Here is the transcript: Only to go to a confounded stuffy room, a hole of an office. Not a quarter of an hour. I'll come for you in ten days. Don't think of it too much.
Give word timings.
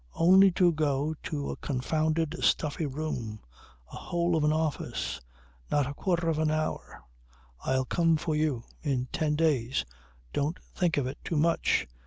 Only 0.15 0.49
to 0.53 0.71
go 0.71 1.13
to 1.25 1.51
a 1.51 1.55
confounded 1.57 2.35
stuffy 2.43 2.87
room, 2.87 3.39
a 3.93 3.97
hole 3.97 4.35
of 4.35 4.43
an 4.43 4.51
office. 4.51 5.21
Not 5.69 5.85
a 5.85 5.93
quarter 5.93 6.27
of 6.27 6.39
an 6.39 6.49
hour. 6.49 7.03
I'll 7.63 7.85
come 7.85 8.17
for 8.17 8.35
you 8.35 8.63
in 8.81 9.09
ten 9.11 9.35
days. 9.35 9.85
Don't 10.33 10.57
think 10.73 10.97
of 10.97 11.05
it 11.05 11.19
too 11.23 11.37
much. 11.37 11.85